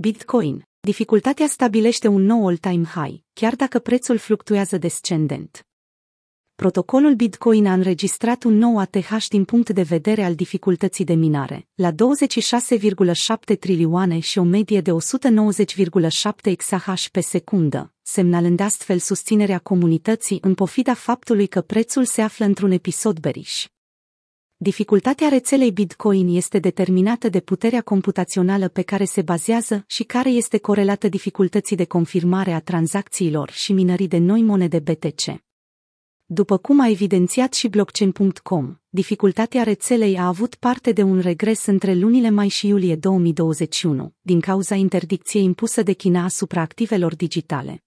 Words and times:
Bitcoin. 0.00 0.62
Dificultatea 0.80 1.46
stabilește 1.46 2.08
un 2.08 2.22
nou 2.22 2.46
all-time 2.46 2.84
high, 2.84 3.20
chiar 3.32 3.54
dacă 3.56 3.78
prețul 3.78 4.18
fluctuează 4.18 4.78
descendent. 4.78 5.66
Protocolul 6.54 7.14
Bitcoin 7.14 7.66
a 7.66 7.72
înregistrat 7.72 8.42
un 8.42 8.54
nou 8.54 8.78
ATH 8.78 9.26
din 9.28 9.44
punct 9.44 9.70
de 9.70 9.82
vedere 9.82 10.24
al 10.24 10.34
dificultății 10.34 11.04
de 11.04 11.14
minare, 11.14 11.68
la 11.74 11.90
26,7 11.92 13.58
trilioane 13.58 14.18
și 14.18 14.38
o 14.38 14.42
medie 14.42 14.80
de 14.80 14.90
190,7 14.90 16.30
exahash 16.42 17.08
pe 17.08 17.20
secundă, 17.20 17.92
semnalând 18.02 18.60
astfel 18.60 18.98
susținerea 18.98 19.58
comunității 19.58 20.38
în 20.40 20.54
pofida 20.54 20.94
faptului 20.94 21.46
că 21.46 21.60
prețul 21.60 22.04
se 22.04 22.22
află 22.22 22.44
într-un 22.44 22.70
episod 22.70 23.18
beriș. 23.18 23.66
Dificultatea 24.60 25.28
rețelei 25.28 25.72
Bitcoin 25.72 26.36
este 26.36 26.58
determinată 26.58 27.28
de 27.28 27.40
puterea 27.40 27.82
computațională 27.82 28.68
pe 28.68 28.82
care 28.82 29.04
se 29.04 29.22
bazează 29.22 29.84
și 29.86 30.02
care 30.02 30.30
este 30.30 30.58
corelată 30.58 31.08
dificultății 31.08 31.76
de 31.76 31.84
confirmare 31.84 32.52
a 32.52 32.60
tranzacțiilor 32.60 33.50
și 33.50 33.72
minării 33.72 34.08
de 34.08 34.18
noi 34.18 34.42
monede 34.42 34.78
BTC. 34.78 35.42
După 36.24 36.56
cum 36.56 36.80
a 36.80 36.88
evidențiat 36.88 37.54
și 37.54 37.68
blockchain.com, 37.68 38.76
dificultatea 38.88 39.62
rețelei 39.62 40.18
a 40.18 40.26
avut 40.26 40.54
parte 40.54 40.92
de 40.92 41.02
un 41.02 41.20
regres 41.20 41.66
între 41.66 41.94
lunile 41.94 42.30
mai 42.30 42.48
și 42.48 42.66
iulie 42.66 42.96
2021, 42.96 44.14
din 44.20 44.40
cauza 44.40 44.74
interdicției 44.74 45.44
impusă 45.44 45.82
de 45.82 45.92
China 45.92 46.24
asupra 46.24 46.60
activelor 46.60 47.16
digitale. 47.16 47.82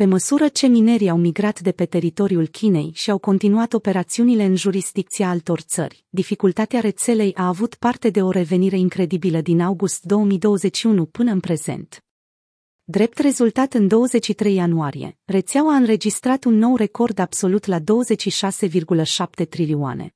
Pe 0.00 0.06
măsură 0.06 0.48
ce 0.48 0.66
minerii 0.66 1.08
au 1.08 1.16
migrat 1.16 1.60
de 1.60 1.72
pe 1.72 1.86
teritoriul 1.86 2.46
Chinei 2.46 2.90
și 2.94 3.10
au 3.10 3.18
continuat 3.18 3.72
operațiunile 3.72 4.44
în 4.44 4.56
jurisdicția 4.56 5.28
altor 5.28 5.60
țări, 5.60 6.04
dificultatea 6.08 6.80
rețelei 6.80 7.34
a 7.34 7.46
avut 7.46 7.74
parte 7.74 8.10
de 8.10 8.22
o 8.22 8.30
revenire 8.30 8.78
incredibilă 8.78 9.40
din 9.40 9.60
august 9.60 10.04
2021 10.04 11.06
până 11.06 11.32
în 11.32 11.40
prezent. 11.40 12.04
Drept 12.84 13.18
rezultat 13.18 13.74
în 13.74 13.88
23 13.88 14.54
ianuarie, 14.54 15.18
rețeaua 15.24 15.72
a 15.72 15.76
înregistrat 15.76 16.44
un 16.44 16.54
nou 16.54 16.76
record 16.76 17.18
absolut 17.18 17.66
la 17.66 17.78
26,7 17.78 19.48
trilioane. 19.48 20.14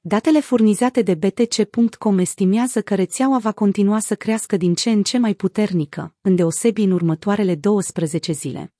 Datele 0.00 0.40
furnizate 0.40 1.02
de 1.02 1.14
BTC.com 1.14 2.18
estimează 2.18 2.82
că 2.82 2.94
rețeaua 2.94 3.38
va 3.38 3.52
continua 3.52 3.98
să 3.98 4.14
crească 4.14 4.56
din 4.56 4.74
ce 4.74 4.90
în 4.90 5.02
ce 5.02 5.18
mai 5.18 5.34
puternică, 5.34 6.14
îndeosebi 6.20 6.82
în 6.82 6.90
următoarele 6.90 7.54
12 7.54 8.32
zile. 8.32 8.72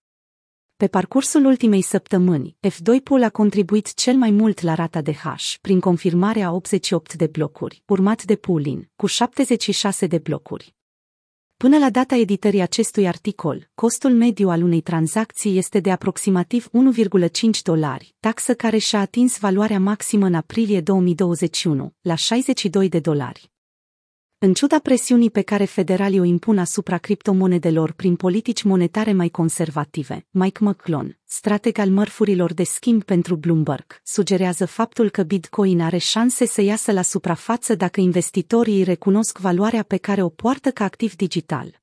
Pe 0.78 0.86
parcursul 0.86 1.44
ultimei 1.44 1.82
săptămâni, 1.82 2.56
F2 2.68 3.02
Pool 3.04 3.22
a 3.22 3.30
contribuit 3.30 3.94
cel 3.94 4.16
mai 4.16 4.30
mult 4.30 4.60
la 4.60 4.74
rata 4.74 5.00
de 5.00 5.12
hash, 5.12 5.54
prin 5.60 5.80
confirmarea 5.80 6.52
88 6.52 7.14
de 7.14 7.26
blocuri, 7.26 7.82
urmat 7.86 8.22
de 8.24 8.36
Poolin, 8.36 8.90
cu 8.96 9.06
76 9.06 10.06
de 10.06 10.18
blocuri. 10.18 10.74
Până 11.56 11.78
la 11.78 11.90
data 11.90 12.14
editării 12.14 12.60
acestui 12.60 13.06
articol, 13.06 13.68
costul 13.74 14.10
mediu 14.10 14.48
al 14.48 14.62
unei 14.62 14.80
tranzacții 14.80 15.56
este 15.56 15.80
de 15.80 15.90
aproximativ 15.90 16.68
1,5 16.68 17.62
dolari, 17.62 18.14
taxă 18.20 18.54
care 18.54 18.78
și-a 18.78 19.00
atins 19.00 19.38
valoarea 19.38 19.80
maximă 19.80 20.26
în 20.26 20.34
aprilie 20.34 20.80
2021, 20.80 21.92
la 22.00 22.14
62 22.14 22.88
de 22.88 23.00
dolari. 23.00 23.50
În 24.40 24.54
ciuda 24.54 24.78
presiunii 24.78 25.30
pe 25.30 25.42
care 25.42 25.64
federalii 25.64 26.20
o 26.20 26.24
impun 26.24 26.58
asupra 26.58 26.98
criptomonedelor 26.98 27.92
prin 27.92 28.16
politici 28.16 28.62
monetare 28.62 29.12
mai 29.12 29.28
conservative, 29.28 30.26
Mike 30.30 30.64
McClone, 30.64 31.18
strateg 31.24 31.78
al 31.78 31.90
mărfurilor 31.90 32.54
de 32.54 32.62
schimb 32.62 33.04
pentru 33.04 33.36
Bloomberg, 33.36 34.00
sugerează 34.02 34.66
faptul 34.66 35.10
că 35.10 35.22
Bitcoin 35.22 35.80
are 35.80 35.98
șanse 35.98 36.46
să 36.46 36.62
iasă 36.62 36.92
la 36.92 37.02
suprafață 37.02 37.74
dacă 37.74 38.00
investitorii 38.00 38.76
îi 38.76 38.82
recunosc 38.82 39.38
valoarea 39.38 39.82
pe 39.82 39.96
care 39.96 40.22
o 40.22 40.28
poartă 40.28 40.70
ca 40.70 40.84
activ 40.84 41.16
digital. 41.16 41.80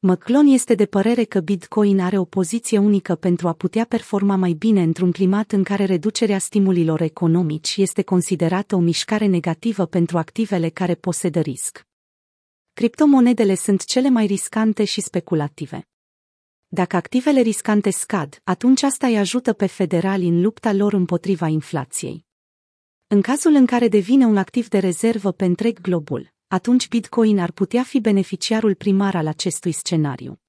McClon 0.00 0.46
este 0.46 0.74
de 0.74 0.86
părere 0.86 1.24
că 1.24 1.40
Bitcoin 1.40 2.00
are 2.00 2.18
o 2.18 2.24
poziție 2.24 2.78
unică 2.78 3.14
pentru 3.14 3.48
a 3.48 3.52
putea 3.52 3.84
performa 3.84 4.36
mai 4.36 4.52
bine 4.52 4.82
într-un 4.82 5.12
climat 5.12 5.52
în 5.52 5.62
care 5.62 5.84
reducerea 5.84 6.38
stimulilor 6.38 7.00
economici 7.00 7.76
este 7.76 8.02
considerată 8.02 8.74
o 8.76 8.78
mișcare 8.78 9.26
negativă 9.26 9.86
pentru 9.86 10.18
activele 10.18 10.68
care 10.68 10.94
posedă 10.94 11.40
risc. 11.40 11.86
Criptomonedele 12.72 13.54
sunt 13.54 13.84
cele 13.84 14.08
mai 14.08 14.26
riscante 14.26 14.84
și 14.84 15.00
speculative. 15.00 15.88
Dacă 16.68 16.96
activele 16.96 17.40
riscante 17.40 17.90
scad, 17.90 18.40
atunci 18.44 18.82
asta 18.82 19.06
îi 19.06 19.18
ajută 19.18 19.52
pe 19.52 19.66
federali 19.66 20.28
în 20.28 20.40
lupta 20.40 20.72
lor 20.72 20.92
împotriva 20.92 21.46
inflației. 21.46 22.26
În 23.06 23.20
cazul 23.20 23.54
în 23.54 23.66
care 23.66 23.88
devine 23.88 24.24
un 24.24 24.36
activ 24.36 24.68
de 24.68 24.78
rezervă 24.78 25.32
pe 25.32 25.44
întreg 25.44 25.80
globul, 25.80 26.32
atunci 26.50 26.88
Bitcoin 26.88 27.38
ar 27.38 27.50
putea 27.50 27.82
fi 27.82 28.00
beneficiarul 28.00 28.74
primar 28.74 29.14
al 29.14 29.26
acestui 29.26 29.72
scenariu. 29.72 30.40